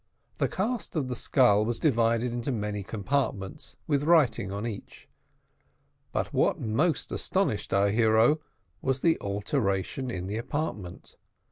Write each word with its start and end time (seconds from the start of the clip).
The 0.39 0.47
cast 0.47 0.95
of 0.95 1.09
the 1.09 1.15
skull 1.15 1.63
was 1.63 1.79
divided 1.79 2.33
into 2.33 2.51
many 2.51 2.81
compartments, 2.81 3.77
with 3.85 4.01
writing 4.03 4.51
on 4.51 4.65
each; 4.65 5.07
but 6.11 6.33
what 6.33 6.59
most 6.59 7.11
astonished 7.11 7.71
our 7.71 7.89
hero 7.89 8.39
was 8.81 9.01
the 9.01 9.19
alteration 9.21 10.09
in 10.09 10.25
the 10.25 10.37
apartment. 10.37 11.17